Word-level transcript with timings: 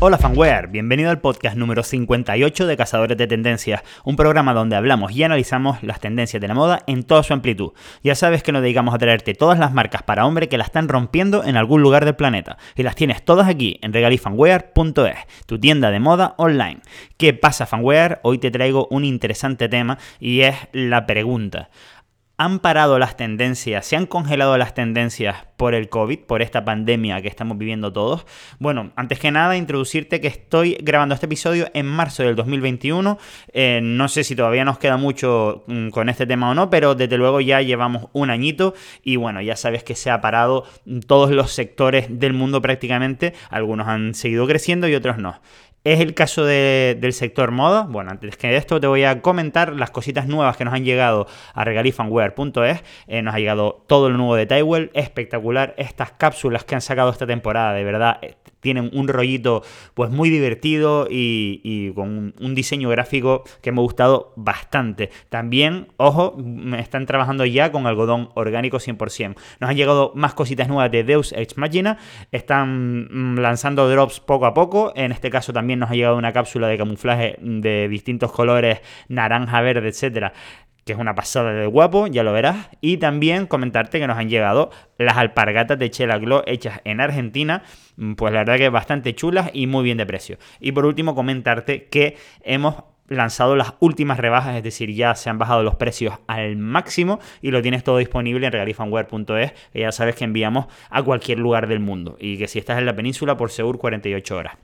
Hola 0.00 0.16
fanware, 0.16 0.68
bienvenido 0.68 1.10
al 1.10 1.20
podcast 1.20 1.56
número 1.56 1.82
58 1.82 2.68
de 2.68 2.76
Cazadores 2.76 3.18
de 3.18 3.26
Tendencias, 3.26 3.82
un 4.04 4.14
programa 4.14 4.54
donde 4.54 4.76
hablamos 4.76 5.10
y 5.10 5.24
analizamos 5.24 5.82
las 5.82 5.98
tendencias 5.98 6.40
de 6.40 6.46
la 6.46 6.54
moda 6.54 6.84
en 6.86 7.02
toda 7.02 7.24
su 7.24 7.32
amplitud. 7.32 7.72
Ya 8.04 8.14
sabes 8.14 8.44
que 8.44 8.52
nos 8.52 8.62
dedicamos 8.62 8.94
a 8.94 8.98
traerte 8.98 9.34
todas 9.34 9.58
las 9.58 9.72
marcas 9.72 10.04
para 10.04 10.24
hombre 10.24 10.48
que 10.48 10.56
la 10.56 10.62
están 10.62 10.86
rompiendo 10.86 11.42
en 11.42 11.56
algún 11.56 11.82
lugar 11.82 12.04
del 12.04 12.14
planeta 12.14 12.58
y 12.76 12.84
las 12.84 12.94
tienes 12.94 13.24
todas 13.24 13.48
aquí 13.48 13.80
en 13.82 13.92
regalifanwear.es, 13.92 15.18
tu 15.46 15.58
tienda 15.58 15.90
de 15.90 15.98
moda 15.98 16.36
online. 16.38 16.78
¿Qué 17.16 17.34
pasa 17.34 17.66
fanware? 17.66 18.20
Hoy 18.22 18.38
te 18.38 18.52
traigo 18.52 18.86
un 18.92 19.04
interesante 19.04 19.68
tema 19.68 19.98
y 20.20 20.42
es 20.42 20.54
la 20.70 21.06
pregunta 21.06 21.70
han 22.38 22.60
parado 22.60 23.00
las 23.00 23.16
tendencias, 23.16 23.84
se 23.84 23.96
han 23.96 24.06
congelado 24.06 24.56
las 24.56 24.72
tendencias 24.72 25.48
por 25.56 25.74
el 25.74 25.88
COVID, 25.88 26.20
por 26.20 26.40
esta 26.40 26.64
pandemia 26.64 27.20
que 27.20 27.26
estamos 27.26 27.58
viviendo 27.58 27.92
todos. 27.92 28.26
Bueno, 28.60 28.92
antes 28.94 29.18
que 29.18 29.32
nada, 29.32 29.56
introducirte 29.56 30.20
que 30.20 30.28
estoy 30.28 30.78
grabando 30.80 31.16
este 31.16 31.26
episodio 31.26 31.68
en 31.74 31.86
marzo 31.86 32.22
del 32.22 32.36
2021. 32.36 33.18
Eh, 33.52 33.80
no 33.82 34.06
sé 34.06 34.22
si 34.22 34.36
todavía 34.36 34.64
nos 34.64 34.78
queda 34.78 34.96
mucho 34.96 35.64
mm, 35.66 35.88
con 35.88 36.08
este 36.08 36.26
tema 36.26 36.48
o 36.50 36.54
no, 36.54 36.70
pero 36.70 36.94
desde 36.94 37.18
luego 37.18 37.40
ya 37.40 37.60
llevamos 37.60 38.06
un 38.12 38.30
añito 38.30 38.72
y 39.02 39.16
bueno, 39.16 39.42
ya 39.42 39.56
sabes 39.56 39.82
que 39.82 39.96
se 39.96 40.08
ha 40.08 40.20
parado 40.20 40.64
todos 41.08 41.32
los 41.32 41.50
sectores 41.50 42.06
del 42.20 42.34
mundo 42.34 42.62
prácticamente. 42.62 43.34
Algunos 43.50 43.88
han 43.88 44.14
seguido 44.14 44.46
creciendo 44.46 44.86
y 44.86 44.94
otros 44.94 45.18
no. 45.18 45.40
Es 45.88 46.00
el 46.00 46.12
caso 46.12 46.44
del 46.44 47.14
sector 47.14 47.50
moda. 47.50 47.86
Bueno, 47.88 48.10
antes 48.10 48.36
que 48.36 48.54
esto 48.54 48.78
te 48.78 48.86
voy 48.86 49.04
a 49.04 49.22
comentar 49.22 49.72
las 49.72 49.90
cositas 49.90 50.28
nuevas 50.28 50.54
que 50.58 50.66
nos 50.66 50.74
han 50.74 50.84
llegado 50.84 51.26
a 51.54 51.64
regalifanwear.es. 51.64 52.84
Eh, 53.06 53.22
nos 53.22 53.34
ha 53.34 53.38
llegado 53.38 53.86
todo 53.86 54.10
lo 54.10 54.18
nuevo 54.18 54.36
de 54.36 54.44
Tywell, 54.44 54.90
espectacular. 54.92 55.74
Estas 55.78 56.12
cápsulas 56.12 56.64
que 56.64 56.74
han 56.74 56.82
sacado 56.82 57.10
esta 57.10 57.26
temporada, 57.26 57.72
de 57.72 57.84
verdad, 57.84 58.20
tienen 58.60 58.90
un 58.92 59.08
rollito 59.08 59.62
pues 59.94 60.10
muy 60.10 60.30
divertido 60.30 61.06
y, 61.10 61.92
con 61.94 62.34
un, 62.38 62.54
diseño 62.54 62.88
gráfico 62.90 63.44
que 63.62 63.72
me 63.72 63.80
ha 63.80 63.82
gustado 63.82 64.32
bastante. 64.36 65.10
También, 65.28 65.88
ojo, 65.96 66.36
están 66.76 67.06
trabajando 67.06 67.44
ya 67.46 67.72
con 67.72 67.86
algodón 67.86 68.30
orgánico 68.34 68.78
100%. 68.78 69.36
Nos 69.60 69.70
han 69.70 69.76
llegado 69.76 70.12
más 70.14 70.34
cositas 70.34 70.68
nuevas 70.68 70.90
de 70.90 71.04
Deus 71.04 71.32
Ex 71.32 71.56
Machina. 71.56 71.98
Están 72.32 73.08
mm, 73.10 73.38
lanzando 73.38 73.88
drops 73.88 74.20
poco 74.20 74.44
a 74.44 74.54
poco. 74.54 74.92
En 74.96 75.12
este 75.12 75.30
caso 75.30 75.52
también 75.52 75.77
nos 75.78 75.90
ha 75.90 75.94
llegado 75.94 76.16
una 76.16 76.32
cápsula 76.32 76.68
de 76.68 76.78
camuflaje 76.78 77.38
de 77.40 77.88
distintos 77.88 78.32
colores, 78.32 78.80
naranja, 79.08 79.60
verde, 79.60 79.88
etcétera 79.88 80.32
que 80.88 80.94
es 80.94 80.98
una 80.98 81.14
pasada 81.14 81.52
de 81.52 81.66
guapo, 81.66 82.06
ya 82.06 82.22
lo 82.22 82.32
verás. 82.32 82.70
Y 82.80 82.96
también 82.96 83.46
comentarte 83.46 84.00
que 84.00 84.06
nos 84.06 84.16
han 84.16 84.30
llegado 84.30 84.70
las 84.96 85.18
alpargatas 85.18 85.78
de 85.78 85.90
Chela 85.90 86.16
Glow 86.16 86.42
hechas 86.46 86.80
en 86.84 87.02
Argentina, 87.02 87.62
mm, 87.96 88.14
pues 88.14 88.32
la 88.32 88.38
verdad 88.38 88.56
que 88.56 88.70
bastante 88.70 89.14
chulas 89.14 89.50
y 89.52 89.66
muy 89.66 89.84
bien 89.84 89.98
de 89.98 90.06
precio. 90.06 90.38
Y 90.60 90.72
por 90.72 90.86
último 90.86 91.14
comentarte 91.14 91.88
que 91.88 92.16
hemos 92.40 92.84
lanzado 93.08 93.54
las 93.54 93.74
últimas 93.80 94.18
rebajas, 94.18 94.56
es 94.56 94.62
decir, 94.62 94.94
ya 94.94 95.14
se 95.14 95.28
han 95.28 95.36
bajado 95.36 95.62
los 95.62 95.74
precios 95.74 96.14
al 96.26 96.56
máximo 96.56 97.20
y 97.42 97.50
lo 97.50 97.60
tienes 97.60 97.84
todo 97.84 97.98
disponible 97.98 98.46
en 98.46 98.52
regalifanware.es, 98.52 99.52
que 99.72 99.80
ya 99.80 99.92
sabes 99.92 100.14
que 100.14 100.24
enviamos 100.24 100.68
a 100.88 101.02
cualquier 101.02 101.38
lugar 101.38 101.68
del 101.68 101.80
mundo 101.80 102.16
y 102.18 102.38
que 102.38 102.48
si 102.48 102.58
estás 102.58 102.78
en 102.78 102.86
la 102.86 102.96
península 102.96 103.36
por 103.36 103.50
seguro 103.50 103.78
48 103.78 104.36
horas. 104.36 104.56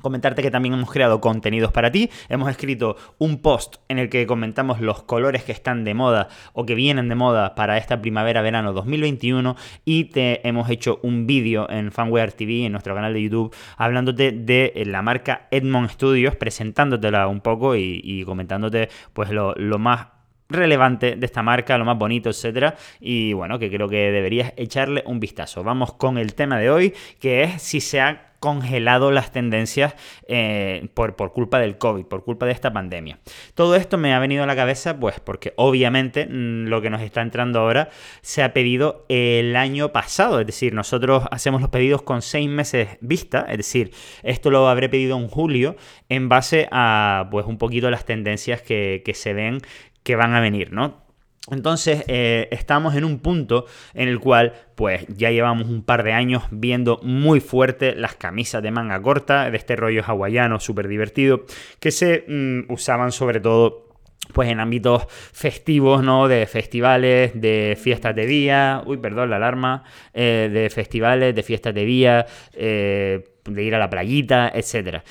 Comentarte 0.00 0.42
que 0.42 0.50
también 0.50 0.74
hemos 0.74 0.90
creado 0.90 1.20
contenidos 1.20 1.72
para 1.72 1.90
ti. 1.90 2.10
Hemos 2.28 2.50
escrito 2.50 2.96
un 3.18 3.38
post 3.42 3.76
en 3.88 3.98
el 3.98 4.08
que 4.08 4.26
comentamos 4.26 4.80
los 4.80 5.02
colores 5.02 5.44
que 5.44 5.52
están 5.52 5.84
de 5.84 5.94
moda 5.94 6.28
o 6.52 6.64
que 6.64 6.74
vienen 6.74 7.08
de 7.08 7.14
moda 7.14 7.54
para 7.54 7.76
esta 7.76 8.00
primavera-verano 8.00 8.72
2021 8.72 9.56
y 9.84 10.04
te 10.04 10.46
hemos 10.48 10.70
hecho 10.70 11.00
un 11.02 11.26
vídeo 11.26 11.68
en 11.70 11.92
Fanware 11.92 12.32
TV, 12.32 12.64
en 12.64 12.72
nuestro 12.72 12.94
canal 12.94 13.12
de 13.12 13.22
YouTube, 13.22 13.54
hablándote 13.76 14.32
de 14.32 14.82
la 14.86 15.02
marca 15.02 15.48
Edmond 15.50 15.90
Studios, 15.90 16.36
presentándotela 16.36 17.26
un 17.28 17.40
poco 17.40 17.76
y, 17.76 18.24
comentándote 18.24 18.88
pues 19.12 19.30
lo, 19.30 19.54
lo 19.54 19.78
más 19.78 20.06
relevante 20.48 21.16
de 21.16 21.26
esta 21.26 21.42
marca, 21.42 21.78
lo 21.78 21.84
más 21.84 21.96
bonito, 21.96 22.30
etcétera. 22.30 22.74
Y 23.00 23.32
bueno, 23.32 23.58
que 23.58 23.70
creo 23.70 23.88
que 23.88 24.10
deberías 24.10 24.52
echarle 24.56 25.02
un 25.06 25.20
vistazo. 25.20 25.62
Vamos 25.62 25.94
con 25.94 26.18
el 26.18 26.34
tema 26.34 26.58
de 26.58 26.70
hoy, 26.70 26.94
que 27.18 27.42
es 27.44 27.62
si 27.62 27.80
se 27.80 28.00
ha 28.00 28.29
congelado 28.40 29.12
las 29.12 29.30
tendencias 29.30 29.94
eh, 30.26 30.88
por, 30.94 31.14
por, 31.14 31.32
culpa 31.32 31.58
del 31.58 31.78
COVID, 31.78 32.06
por 32.06 32.24
culpa 32.24 32.46
de 32.46 32.52
esta 32.52 32.72
pandemia. 32.72 33.20
Todo 33.54 33.76
esto 33.76 33.98
me 33.98 34.14
ha 34.14 34.18
venido 34.18 34.42
a 34.42 34.46
la 34.46 34.56
cabeza, 34.56 34.98
pues 34.98 35.20
porque 35.20 35.52
obviamente 35.56 36.26
mm, 36.26 36.66
lo 36.66 36.80
que 36.80 36.90
nos 36.90 37.02
está 37.02 37.20
entrando 37.20 37.60
ahora 37.60 37.90
se 38.22 38.42
ha 38.42 38.52
pedido 38.52 39.04
el 39.08 39.54
año 39.56 39.92
pasado, 39.92 40.40
es 40.40 40.46
decir, 40.46 40.72
nosotros 40.74 41.24
hacemos 41.30 41.60
los 41.60 41.70
pedidos 41.70 42.02
con 42.02 42.22
seis 42.22 42.48
meses 42.48 42.88
vista, 43.00 43.46
es 43.48 43.58
decir, 43.58 43.92
esto 44.22 44.50
lo 44.50 44.68
habré 44.68 44.88
pedido 44.88 45.18
en 45.18 45.28
julio 45.28 45.76
en 46.08 46.28
base 46.28 46.66
a 46.72 47.28
pues 47.30 47.46
un 47.46 47.58
poquito 47.58 47.90
las 47.90 48.06
tendencias 48.06 48.62
que, 48.62 49.02
que 49.04 49.14
se 49.14 49.34
ven 49.34 49.60
que 50.02 50.16
van 50.16 50.34
a 50.34 50.40
venir, 50.40 50.72
¿no? 50.72 51.09
Entonces 51.50 52.04
eh, 52.06 52.48
estamos 52.50 52.94
en 52.94 53.04
un 53.04 53.18
punto 53.18 53.64
en 53.94 54.08
el 54.08 54.20
cual 54.20 54.52
pues 54.74 55.06
ya 55.08 55.30
llevamos 55.30 55.68
un 55.68 55.82
par 55.82 56.02
de 56.02 56.12
años 56.12 56.44
viendo 56.50 57.00
muy 57.02 57.40
fuerte 57.40 57.94
las 57.94 58.14
camisas 58.14 58.62
de 58.62 58.70
manga 58.70 59.00
corta 59.00 59.50
de 59.50 59.56
este 59.56 59.74
rollo 59.74 60.02
hawaiano 60.04 60.60
súper 60.60 60.86
divertido 60.86 61.46
que 61.80 61.90
se 61.90 62.24
mm, 62.28 62.70
usaban 62.70 63.10
sobre 63.10 63.40
todo 63.40 63.88
pues 64.34 64.48
en 64.48 64.60
ámbitos 64.60 65.06
festivos, 65.08 66.04
¿no? 66.04 66.28
De 66.28 66.46
festivales, 66.46 67.32
de 67.34 67.76
fiestas 67.80 68.14
de 68.14 68.26
día, 68.26 68.82
uy, 68.86 68.98
perdón, 68.98 69.30
la 69.30 69.36
alarma, 69.36 69.82
eh, 70.14 70.48
de 70.52 70.70
festivales, 70.70 71.34
de 71.34 71.42
fiestas 71.42 71.74
de 71.74 71.84
día, 71.84 72.26
eh, 72.52 73.24
de 73.44 73.64
ir 73.64 73.74
a 73.74 73.78
la 73.78 73.90
playita, 73.90 74.52
etcétera. 74.54 75.02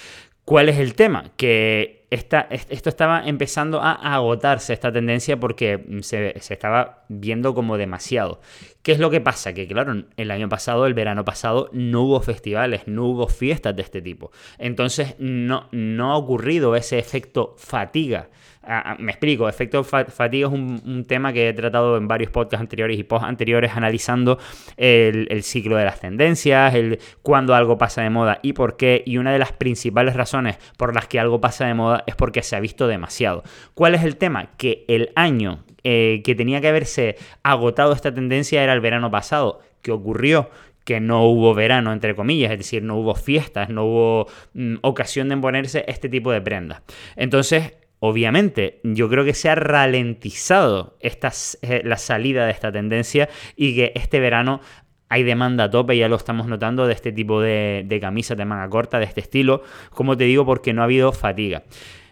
¿Cuál 0.46 0.69
es 0.69 0.78
el 0.78 0.94
tema? 0.94 1.31
Que 1.35 1.98
esto 2.09 2.90
estaba 2.90 3.28
empezando 3.28 3.81
a 3.81 3.94
agotarse, 3.94 4.74
esta 4.74 4.92
tendencia, 4.92 5.40
porque 5.40 5.86
se, 6.02 6.36
estaba 6.38 7.03
viendo 7.08 7.53
como 7.53 7.78
demasiado. 7.78 8.42
¿Qué 8.89 8.94
es 8.94 9.00
lo 9.00 9.11
que 9.11 9.22
pasa? 9.22 9.53
Que 9.53 9.67
claro, 9.67 10.03
el 10.17 10.31
año 10.31 10.50
pasado, 10.50 10.88
el 10.88 10.95
verano 10.95 11.23
pasado, 11.23 11.69
no 11.73 12.01
hubo 12.01 12.22
festivales, 12.22 12.88
no 12.88 13.05
hubo 13.05 13.27
fiestas 13.27 13.75
de 13.75 13.83
este 13.83 14.01
tipo. 14.01 14.31
Entonces 14.57 15.13
no, 15.19 15.67
no 15.72 16.11
ha 16.11 16.17
ocurrido 16.17 16.75
ese 16.75 16.97
efecto 16.97 17.53
fatiga 17.55 18.29
Ah, 18.72 18.83
ah, 18.85 18.95
me 18.99 19.11
explico, 19.11 19.47
efecto 19.47 19.83
fatiga 19.83 20.47
es 20.47 20.53
un, 20.53 21.05
tema 21.07 21.31
que 21.31 21.49
he 21.49 21.53
tratado 21.53 21.95
en 21.97 22.07
varios 22.07 22.29
podcasts 22.29 22.61
anteriores 22.61 22.99
y 22.99 23.03
post 23.03 23.23
anteriores 23.23 23.72
analizando 23.75 24.38
el, 24.75 25.41
ciclo 25.44 25.78
de 25.78 25.85
las 25.85 26.01
tendencias, 26.01 26.75
el 26.75 26.99
cuándo 27.23 27.55
algo 27.55 27.78
pasa 27.78 28.01
de 28.01 28.09
moda 28.09 28.39
y 28.44 28.53
por 28.53 28.75
qué. 28.75 29.01
Y 29.05 29.17
una 29.17 29.31
de 29.31 29.39
las 29.39 29.53
principales 29.53 30.16
razones 30.16 30.57
por 30.78 30.94
las 30.94 31.07
que 31.07 31.19
algo 31.19 31.39
pasa 31.39 31.66
de 31.66 31.73
moda 31.73 32.03
es 32.05 32.16
porque 32.16 32.44
se 32.44 32.57
ha 32.57 32.59
visto 32.59 32.88
demasiado. 32.88 33.44
¿Cuál 33.73 33.95
es 33.95 34.03
el 34.03 34.17
tema? 34.17 34.51
Que 34.57 34.85
el 34.88 35.13
año 35.16 35.63
eh, 35.83 36.22
que 36.25 36.35
tenía 36.35 36.59
que 36.59 36.67
haberse 36.67 37.16
agotado 37.41 37.94
esta 37.94 38.13
tendencia 38.13 38.61
era 38.61 38.73
el 38.73 38.78
verano 38.81 39.12
pasado. 39.12 39.62
¿Qué 39.81 39.91
ocurrió? 39.91 40.50
que 40.85 41.00
no 41.00 41.23
hubo 41.25 41.53
verano, 41.53 41.94
entre 41.94 42.16
comillas, 42.16 42.51
es 42.51 42.57
decir, 42.57 42.81
no 42.81 42.97
hubo 42.97 43.13
fiestas, 43.13 43.69
no 43.69 43.85
hubo 43.85 44.28
mm, 44.56 44.78
ocasión 44.81 45.29
de 45.29 45.38
ponerse 45.38 45.85
este 45.88 46.09
tipo 46.09 46.31
de 46.31 46.41
prendas. 46.41 46.81
Entonces, 47.16 47.73
Obviamente, 48.01 48.79
yo 48.84 49.09
creo 49.09 49.25
que 49.25 49.34
se 49.34 49.50
ha 49.50 49.56
ralentizado 49.56 50.97
eh, 51.01 51.81
la 51.84 51.97
salida 51.97 52.45
de 52.45 52.51
esta 52.51 52.72
tendencia 52.72 53.28
y 53.57 53.75
que 53.75 53.91
este 53.94 54.22
verano 54.22 54.62
hay 55.09 55.23
demanda 55.23 55.66
a 55.66 55.69
tope, 55.69 55.97
ya 55.97 56.07
lo 56.07 56.16
estamos 56.16 56.47
notando, 56.47 56.88
de 56.88 56.94
este 56.94 57.11
tipo 57.11 57.41
de, 57.41 57.84
de 57.85 58.00
camisas 58.00 58.38
de 58.38 58.46
manga 58.46 58.69
corta, 58.69 59.00
de 59.00 59.06
este 59.06 59.19
estilo, 59.19 59.63
como 59.90 60.16
te 60.16 60.23
digo, 60.23 60.46
porque 60.46 60.72
no 60.72 60.81
ha 60.81 60.85
habido 60.85 61.11
fatiga. 61.11 61.63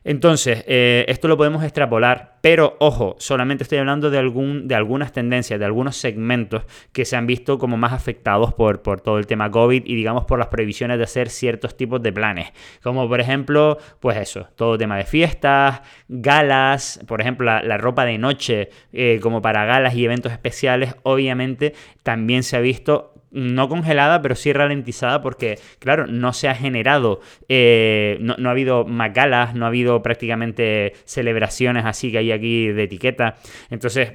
Entonces, 0.08 0.64
eh, 0.68 1.04
esto 1.10 1.28
lo 1.28 1.36
podemos 1.36 1.66
extrapolar, 1.66 2.38
pero 2.40 2.78
ojo, 2.80 3.18
solamente 3.20 3.64
estoy 3.64 3.80
hablando 3.80 4.10
de, 4.10 4.18
algún, 4.18 4.66
de 4.66 4.74
algunas 4.74 5.12
tendencias, 5.12 5.60
de 5.60 5.66
algunos 5.66 5.98
segmentos 5.98 6.64
que 6.94 7.04
se 7.04 7.18
han 7.18 7.28
visto 7.28 7.60
como 7.60 7.76
más 7.76 7.92
afectados 7.92 8.54
por, 8.54 8.82
por 8.82 9.02
todo 9.02 9.18
el 9.18 9.28
tema 9.28 9.52
COVID 9.52 9.84
y 9.86 9.96
digamos 9.96 10.24
por 10.24 10.40
las 10.40 10.48
prohibiciones 10.48 10.98
de 10.98 11.04
hacer 11.04 11.28
ciertos 11.28 11.76
tipos 11.76 12.02
de 12.02 12.14
planes, 12.14 12.54
como 12.82 13.10
por 13.10 13.20
ejemplo, 13.20 13.80
pues 14.00 14.16
eso, 14.16 14.48
todo 14.56 14.78
tema 14.78 14.96
de 14.96 15.04
fiestas, 15.04 15.82
galas, 16.08 17.02
por 17.06 17.20
ejemplo, 17.20 17.46
la, 17.46 17.78
ropa 17.78 18.06
de 18.06 18.18
noche 18.18 18.70
eh, 18.94 19.20
como 19.22 19.42
para 19.42 19.66
galas 19.66 19.94
y 19.94 20.06
eventos 20.06 20.32
especiales, 20.32 20.96
obviamente 21.04 21.74
también 22.04 22.44
se 22.44 22.56
ha 22.56 22.62
visto 22.62 23.17
no 23.32 23.70
congelada, 23.70 24.22
pero 24.22 24.36
sí 24.36 24.54
ralentizada 24.54 25.22
porque, 25.22 25.60
claro, 25.80 26.08
no 26.08 26.34
se 26.34 26.48
ha 26.48 26.56
generado, 26.56 27.22
eh, 27.50 28.18
no, 28.22 28.36
ha 28.48 28.52
habido 28.52 28.86
macalas, 28.86 29.56
no 29.56 29.66
ha 29.66 29.68
habido 29.68 30.02
prácticamente 30.02 30.94
celebraciones 31.06 31.86
así 31.86 32.12
que 32.12 32.20
hay 32.20 32.32
aquí 32.32 32.68
de 32.68 32.84
etiqueta. 32.84 33.36
Entonces, 33.70 34.14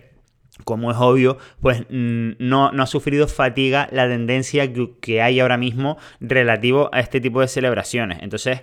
como 0.64 0.91
es 0.91 0.97
obvio, 0.99 1.38
pues 1.61 1.85
mm, 1.88 2.32
no, 2.38 2.69
ha 2.69 2.87
sufrido 2.87 3.29
fatiga 3.29 3.88
la 3.91 4.06
tendencia 4.06 4.73
que, 4.73 4.91
que 5.00 5.23
hay 5.23 5.41
ahora 5.41 5.56
mismo 5.56 5.99
relativo 6.20 6.91
a 6.93 7.00
este 7.00 7.20
tipo 7.20 7.41
de 7.41 7.49
celebraciones. 7.49 8.19
Entonces, 8.23 8.62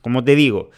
como 0.00 0.22
te 0.22 0.34
digo, 0.34 0.70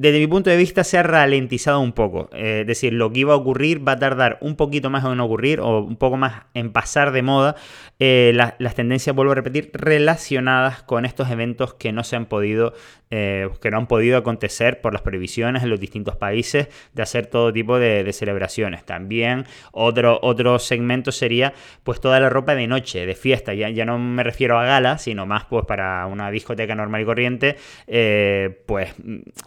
desde 0.00 0.18
mi 0.18 0.26
punto 0.26 0.48
de 0.48 0.56
vista 0.56 0.82
se 0.82 0.96
ha 0.96 1.02
ralentizado 1.02 1.78
un 1.78 1.92
poco. 1.92 2.30
Eh, 2.32 2.60
es 2.62 2.66
decir, 2.66 2.94
lo 2.94 3.12
que 3.12 3.20
iba 3.20 3.34
a 3.34 3.36
ocurrir 3.36 3.86
va 3.86 3.92
a 3.92 3.98
tardar 3.98 4.38
un 4.40 4.56
poquito 4.56 4.88
más 4.88 5.04
en 5.04 5.20
ocurrir 5.20 5.60
o 5.60 5.82
un 5.82 5.96
poco 5.96 6.16
más 6.16 6.44
en 6.54 6.72
pasar 6.72 7.12
de 7.12 7.20
moda. 7.20 7.54
Eh, 7.98 8.32
las 8.34 8.74
tendencias, 8.74 9.14
vuelvo 9.14 9.32
a 9.32 9.34
repetir, 9.34 9.70
relacionadas 9.74 10.82
con 10.84 11.04
estos 11.04 11.30
eventos 11.30 11.74
que 11.74 11.92
no 11.92 12.02
se 12.02 12.16
han 12.16 12.24
podido, 12.24 12.72
eh, 13.10 13.50
que 13.60 13.70
no 13.70 13.76
han 13.76 13.88
podido 13.88 14.16
acontecer 14.16 14.80
por 14.80 14.94
las 14.94 15.02
previsiones 15.02 15.64
en 15.64 15.68
los 15.68 15.78
distintos 15.78 16.16
países 16.16 16.68
de 16.94 17.02
hacer 17.02 17.26
todo 17.26 17.52
tipo 17.52 17.78
de, 17.78 18.10
celebraciones. 18.14 18.86
También 18.86 19.44
otro, 19.70 20.18
otro 20.22 20.58
segmento 20.58 21.12
sería 21.12 21.52
pues 21.84 22.00
toda 22.00 22.20
la 22.20 22.30
ropa 22.30 22.54
de 22.54 22.66
noche, 22.66 23.04
de 23.04 23.14
fiesta. 23.14 23.52
Ya, 23.52 23.68
ya 23.68 23.84
no 23.84 23.98
me 23.98 24.22
refiero 24.22 24.58
a 24.58 24.64
gala, 24.64 24.96
sino 24.96 25.26
más 25.26 25.44
pues 25.44 25.66
para 25.66 26.06
una 26.06 26.30
discoteca 26.30 26.74
normal 26.74 27.02
y 27.02 27.04
corriente, 27.04 27.56
pues 28.64 28.94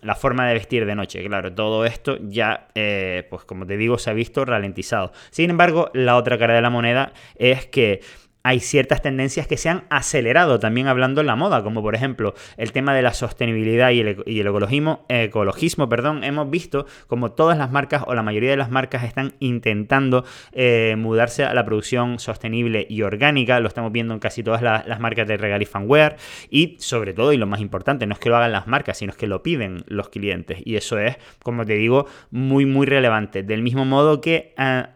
la 0.04 0.14
forma 0.14 0.43
de 0.48 0.54
vestir 0.54 0.86
de 0.86 0.96
noche. 0.96 1.24
Claro, 1.26 1.54
todo 1.54 1.86
esto 1.86 2.18
ya, 2.22 2.68
eh, 2.76 3.26
pues 3.30 3.44
como 3.46 3.66
te 3.66 3.78
digo, 3.78 3.98
se 3.98 4.10
ha 4.10 4.14
visto 4.14 4.46
ralentizado. 4.46 5.12
Sin 5.32 5.50
embargo, 5.50 5.90
la 5.94 6.16
otra 6.16 6.38
cara 6.38 6.54
de 6.54 6.62
la 6.62 6.70
moneda 6.70 7.14
es 7.36 7.66
que 7.68 8.02
hay 8.44 8.60
ciertas 8.60 9.02
tendencias 9.02 9.48
que 9.48 9.58
se 9.58 9.70
han 9.70 9.86
acelerado 9.90 10.60
también 10.60 10.88
hablando 10.88 11.22
en 11.22 11.28
la 11.28 11.36
moda, 11.36 11.64
como 11.64 11.82
por 11.82 11.96
ejemplo 11.96 12.34
el 12.58 12.72
tema 12.72 12.94
de 12.94 13.02
la 13.02 13.14
sostenibilidad 13.14 13.92
y 13.92 14.02
el, 14.02 14.48
ecologismo, 14.48 15.06
ecologismo 15.08 15.90
perdón, 15.90 16.24
hemos 16.24 16.50
visto 16.50 16.86
como 17.08 17.32
todas 17.32 17.58
las 17.58 17.72
marcas 17.72 18.04
o 18.06 18.14
la 18.14 18.24
mayoría 18.24 18.52
de 18.52 18.58
las 18.58 18.70
marcas 18.70 19.04
están 19.04 19.34
intentando 19.40 20.26
eh, 20.52 20.96
mudarse 20.98 21.46
a 21.46 21.54
la 21.54 21.66
producción 21.66 22.20
sostenible 22.20 22.86
y 22.90 23.02
orgánica, 23.02 23.60
lo 23.60 23.68
estamos 23.68 23.92
viendo 23.92 24.14
en 24.14 24.20
casi 24.20 24.44
todas 24.44 24.62
las, 24.62 25.00
marcas 25.00 25.28
de 25.28 25.38
regal 25.38 25.62
y 25.62 25.66
fanware. 25.66 26.18
Y 26.50 26.78
sobre 26.80 27.14
todo, 27.14 27.34
y 27.34 27.38
lo 27.38 27.48
más 27.48 27.60
importante, 27.60 28.06
no 28.06 28.14
es 28.14 28.20
que 28.20 28.30
lo 28.30 28.38
hagan 28.38 28.52
las 28.52 28.68
marcas, 28.68 28.98
sino 28.98 29.12
es 29.12 29.18
que 29.18 29.28
lo 29.28 29.44
piden 29.44 29.84
los 29.88 30.10
clientes. 30.10 30.60
Y 30.64 30.76
eso 30.76 30.98
es, 31.00 31.18
como 31.42 31.66
te 31.66 31.74
digo, 31.74 32.08
muy 32.32 32.66
muy 32.66 32.86
relevante, 32.86 33.44
del 33.44 33.62
mismo 33.62 33.86
modo 33.86 34.22
que... 34.22 34.54
Ah, 34.58 34.90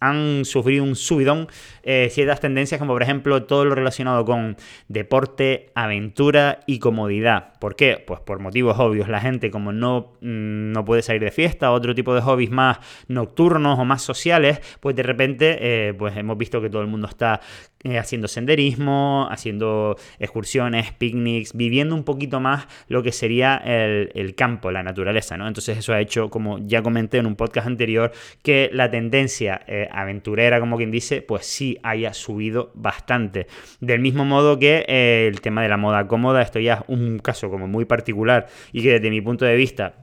han 0.00 0.44
sufrido 0.44 0.84
un 0.84 0.96
subidón 0.96 1.48
eh, 1.82 2.08
ciertas 2.10 2.40
tendencias 2.40 2.78
como 2.78 2.92
por 2.92 3.02
ejemplo 3.02 3.44
todo 3.44 3.64
lo 3.64 3.74
relacionado 3.74 4.24
con 4.24 4.56
deporte, 4.88 5.70
aventura 5.74 6.60
y 6.66 6.78
comodidad. 6.78 7.58
¿Por 7.58 7.76
qué? 7.76 8.02
Pues 8.06 8.20
por 8.20 8.38
motivos 8.38 8.78
obvios. 8.78 9.08
La 9.08 9.20
gente 9.20 9.50
como 9.50 9.72
no, 9.72 10.12
mm, 10.20 10.72
no 10.72 10.84
puede 10.84 11.02
salir 11.02 11.22
de 11.22 11.30
fiesta, 11.30 11.72
otro 11.72 11.94
tipo 11.94 12.14
de 12.14 12.20
hobbies 12.20 12.50
más 12.50 12.78
nocturnos 13.08 13.78
o 13.78 13.84
más 13.84 14.02
sociales, 14.02 14.60
pues 14.80 14.94
de 14.94 15.02
repente 15.02 15.58
eh, 15.60 15.94
pues 15.94 16.16
hemos 16.16 16.36
visto 16.36 16.60
que 16.60 16.70
todo 16.70 16.82
el 16.82 16.88
mundo 16.88 17.08
está 17.08 17.40
eh, 17.84 17.98
haciendo 17.98 18.28
senderismo, 18.28 19.26
haciendo 19.30 19.96
excursiones, 20.18 20.92
picnics, 20.92 21.52
viviendo 21.54 21.94
un 21.94 22.04
poquito 22.04 22.40
más 22.40 22.66
lo 22.88 23.02
que 23.02 23.10
sería 23.12 23.56
el, 23.56 24.34
campo, 24.36 24.70
la 24.70 24.82
naturaleza, 24.82 25.36
¿no? 25.36 25.48
Entonces 25.48 25.78
eso 25.78 25.92
ha 25.92 26.00
hecho, 26.00 26.30
como 26.30 26.58
ya 26.60 26.82
comenté 26.82 27.18
en 27.18 27.26
un 27.26 27.34
podcast 27.34 27.66
anterior, 27.66 28.12
que 28.42 28.70
la 28.72 28.90
tendencia 28.90 29.62
eh, 29.66 29.88
aventurera, 29.90 30.60
como 30.60 30.76
quien 30.76 30.90
dice, 30.90 31.22
pues 31.22 31.44
sí 31.44 31.78
haya 31.82 32.14
subido 32.14 32.70
bastante. 32.74 33.46
Del 33.80 34.00
mismo 34.00 34.24
modo 34.24 34.58
que 34.58 34.84
eh, 34.86 35.26
el 35.28 35.40
tema 35.40 35.62
de 35.62 35.68
la 35.68 35.76
moda 35.76 36.06
cómoda, 36.06 36.42
esto 36.42 36.60
ya 36.60 36.74
es 36.74 36.80
un 36.86 37.18
caso 37.18 37.50
como 37.50 37.66
muy 37.66 37.84
particular 37.84 38.46
y 38.72 38.82
que 38.82 38.92
desde 38.92 39.10
mi 39.10 39.20
punto 39.20 39.44
de 39.44 39.56
vista 39.56 40.01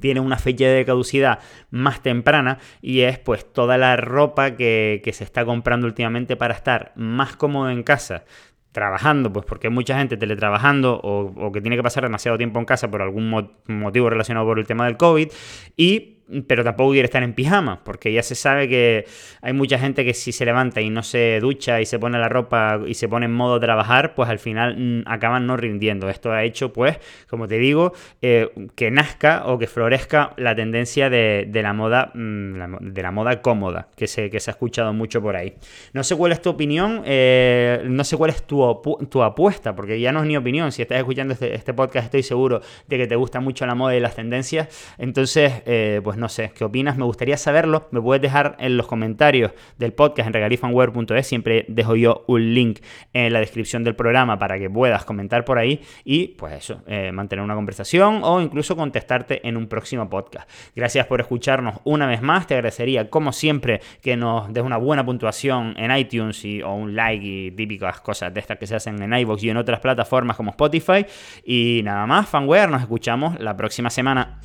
tiene 0.00 0.20
una 0.20 0.38
fecha 0.38 0.66
de 0.66 0.84
caducidad 0.84 1.38
más 1.70 2.02
temprana 2.02 2.58
y 2.82 3.00
es 3.00 3.18
pues 3.18 3.50
toda 3.50 3.78
la 3.78 3.96
ropa 3.96 4.52
que, 4.56 5.00
se 5.12 5.24
está 5.24 5.44
comprando 5.44 5.86
últimamente 5.86 6.36
para 6.36 6.54
estar 6.54 6.92
más 6.96 7.36
cómodo 7.36 7.70
en 7.70 7.82
casa 7.82 8.24
trabajando, 8.72 9.32
pues 9.32 9.46
porque 9.46 9.68
hay 9.68 9.72
mucha 9.72 9.96
gente 9.96 10.18
teletrabajando 10.18 11.00
o, 11.02 11.46
o 11.46 11.52
que 11.52 11.62
tiene 11.62 11.76
que 11.76 11.82
pasar 11.82 12.02
demasiado 12.02 12.36
tiempo 12.36 12.58
en 12.58 12.66
casa 12.66 12.90
por 12.90 13.00
algún 13.00 13.30
motivo 13.68 14.10
relacionado 14.10 14.44
por 14.46 14.58
el 14.58 14.66
tema 14.66 14.84
del 14.84 14.98
COVID 14.98 15.28
y 15.76 16.15
pero 16.46 16.64
tampoco 16.64 16.92
quiere 16.92 17.06
estar 17.06 17.22
en 17.22 17.34
pijama, 17.34 17.84
porque 17.84 18.12
ya 18.12 18.22
se 18.22 18.34
sabe 18.34 18.68
que 18.68 19.06
hay 19.42 19.52
mucha 19.52 19.78
gente 19.78 20.04
que 20.04 20.14
si 20.14 20.32
se 20.32 20.44
levanta 20.44 20.80
y 20.80 20.90
no 20.90 21.02
se 21.02 21.38
ducha 21.40 21.80
y 21.80 21.86
se 21.86 21.98
pone 21.98 22.18
la 22.18 22.28
ropa 22.28 22.80
y 22.86 22.94
se 22.94 23.08
pone 23.08 23.26
en 23.26 23.32
modo 23.32 23.60
trabajar, 23.60 24.14
pues 24.14 24.28
al 24.28 24.38
final 24.38 24.76
mm, 24.76 25.02
acaban 25.06 25.46
no 25.46 25.56
rindiendo. 25.56 26.08
Esto 26.08 26.32
ha 26.32 26.42
hecho, 26.42 26.72
pues, 26.72 26.98
como 27.28 27.46
te 27.46 27.58
digo, 27.58 27.92
eh, 28.22 28.50
que 28.74 28.90
nazca 28.90 29.44
o 29.46 29.58
que 29.58 29.66
florezca 29.66 30.32
la 30.36 30.54
tendencia 30.54 31.10
de, 31.10 31.48
la 31.52 31.72
moda, 31.72 32.10
mm, 32.14 32.92
de 32.92 33.02
la 33.02 33.10
moda 33.10 33.40
cómoda, 33.40 33.88
que 33.96 34.06
se, 34.06 34.30
que 34.30 34.40
se 34.40 34.50
ha 34.50 34.52
escuchado 34.52 34.92
mucho 34.92 35.22
por 35.22 35.36
ahí. 35.36 35.54
No 35.92 36.02
sé 36.02 36.16
cuál 36.16 36.32
es 36.32 36.42
tu 36.42 36.50
opinión, 36.50 37.02
eh, 37.04 37.82
no 37.84 38.04
sé 38.04 38.16
cuál 38.16 38.30
es 38.30 38.42
tu, 38.42 38.80
tu, 39.08 39.22
apuesta, 39.22 39.74
porque 39.74 40.00
ya 40.00 40.12
no 40.12 40.20
es 40.20 40.26
mi 40.26 40.36
opinión. 40.36 40.72
Si 40.72 40.82
estás 40.82 40.98
escuchando 40.98 41.34
este, 41.34 41.54
este, 41.54 41.72
podcast, 41.72 42.06
estoy 42.06 42.22
seguro 42.22 42.60
de 42.86 42.98
que 42.98 43.06
te 43.06 43.16
gusta 43.16 43.40
mucho 43.40 43.66
la 43.66 43.74
moda 43.74 43.94
y 43.96 44.00
las 44.00 44.14
tendencias. 44.14 44.68
Entonces, 44.98 45.62
eh, 45.66 46.00
pues 46.02 46.15
no 46.16 46.28
sé, 46.28 46.52
¿qué 46.54 46.64
opinas? 46.64 46.96
Me 46.96 47.04
gustaría 47.04 47.36
saberlo. 47.36 47.88
Me 47.90 48.00
puedes 48.00 48.22
dejar 48.22 48.56
en 48.58 48.76
los 48.76 48.86
comentarios 48.86 49.52
del 49.78 49.92
podcast 49.92 50.26
en 50.26 50.32
regalifanware.es. 50.32 51.26
Siempre 51.26 51.64
dejo 51.68 51.96
yo 51.96 52.24
un 52.26 52.54
link 52.54 52.80
en 53.12 53.32
la 53.32 53.40
descripción 53.40 53.84
del 53.84 53.94
programa 53.94 54.38
para 54.38 54.58
que 54.58 54.70
puedas 54.70 55.04
comentar 55.04 55.44
por 55.44 55.58
ahí 55.58 55.80
y 56.04 56.28
pues 56.28 56.54
eso, 56.54 56.82
eh, 56.86 57.12
mantener 57.12 57.44
una 57.44 57.54
conversación 57.54 58.20
o 58.22 58.40
incluso 58.40 58.76
contestarte 58.76 59.46
en 59.46 59.56
un 59.56 59.66
próximo 59.66 60.08
podcast. 60.08 60.48
Gracias 60.74 61.06
por 61.06 61.20
escucharnos 61.20 61.80
una 61.84 62.06
vez 62.06 62.22
más. 62.22 62.46
Te 62.46 62.54
agradecería, 62.54 63.10
como 63.10 63.32
siempre, 63.32 63.80
que 64.02 64.16
nos 64.16 64.52
des 64.52 64.62
una 64.62 64.76
buena 64.76 65.04
puntuación 65.04 65.74
en 65.76 65.96
iTunes 65.96 66.44
y, 66.44 66.62
o 66.62 66.72
un 66.74 66.94
like 66.94 67.24
y 67.24 67.50
típicas 67.50 68.00
cosas 68.00 68.32
de 68.32 68.40
estas 68.40 68.58
que 68.58 68.66
se 68.66 68.76
hacen 68.76 69.00
en 69.02 69.12
iVoox 69.12 69.42
y 69.44 69.50
en 69.50 69.56
otras 69.56 69.80
plataformas 69.80 70.36
como 70.36 70.50
Spotify. 70.50 71.06
Y 71.44 71.80
nada 71.84 72.06
más, 72.06 72.28
fanware, 72.28 72.70
nos 72.70 72.82
escuchamos 72.82 73.38
la 73.40 73.56
próxima 73.56 73.90
semana. 73.90 74.40